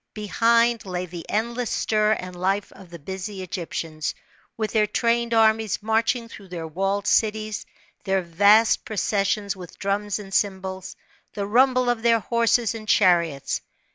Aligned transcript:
Behind, 0.15 0.83
lay 0.83 1.05
the 1.05 1.29
endless 1.29 1.69
stir 1.69 2.13
and 2.13 2.35
life 2.35 2.71
of 2.71 2.89
the 2.89 2.97
busy 2.97 3.43
Egyptians, 3.43 4.15
with 4.57 4.71
their 4.71 4.87
trained 4.87 5.31
armies 5.31 5.83
marching 5.83 6.27
through 6.27 6.47
their 6.47 6.65
walled 6.65 7.05
cities, 7.05 7.67
their 8.03 8.23
vast 8.23 8.83
processions 8.83 9.55
with 9.55 9.77
drums 9.77 10.17
and 10.17 10.33
cymbals, 10.33 10.95
the 11.35 11.45
rumble 11.45 11.87
of 11.87 12.01
their 12.01 12.19
horses 12.19 12.73
and 12.73 12.87
chariots. 12.87 13.61